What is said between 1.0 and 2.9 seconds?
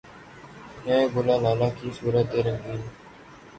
گل لالہ کی صورت رنگیں